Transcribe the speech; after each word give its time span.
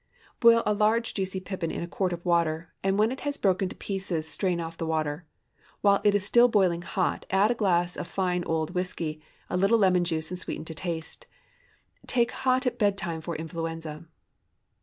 ✠ 0.37 0.39
Boil 0.39 0.63
a 0.65 0.73
large 0.73 1.13
juicy 1.13 1.39
pippin 1.39 1.69
in 1.69 1.83
a 1.83 1.87
quart 1.87 2.11
of 2.11 2.25
water, 2.25 2.73
and 2.83 2.97
when 2.97 3.11
it 3.11 3.19
has 3.19 3.37
broken 3.37 3.69
to 3.69 3.75
pieces 3.75 4.27
strain 4.27 4.59
off 4.59 4.75
the 4.75 4.87
water. 4.87 5.27
While 5.81 6.01
it 6.03 6.15
is 6.15 6.25
still 6.25 6.47
boiling 6.47 6.81
hot, 6.81 7.27
add 7.29 7.51
a 7.51 7.53
glass 7.53 7.95
of 7.95 8.07
fine 8.07 8.43
old 8.45 8.73
whiskey, 8.73 9.21
a 9.47 9.57
little 9.57 9.77
lemon 9.77 10.03
juice, 10.03 10.31
and 10.31 10.39
sweeten 10.39 10.65
to 10.65 10.73
taste. 10.73 11.27
Take 12.07 12.31
hot 12.31 12.65
at 12.65 12.79
bed 12.79 12.97
time 12.97 13.21
for 13.21 13.35
influenza. 13.35 14.07